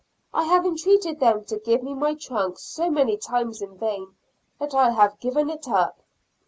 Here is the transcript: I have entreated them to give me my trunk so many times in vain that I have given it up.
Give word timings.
I 0.33 0.45
have 0.45 0.65
entreated 0.65 1.19
them 1.19 1.45
to 1.45 1.59
give 1.59 1.83
me 1.83 1.93
my 1.93 2.15
trunk 2.15 2.57
so 2.57 2.89
many 2.89 3.17
times 3.17 3.61
in 3.61 3.77
vain 3.77 4.15
that 4.59 4.73
I 4.73 4.89
have 4.89 5.19
given 5.19 5.47
it 5.47 5.67
up. 5.67 5.99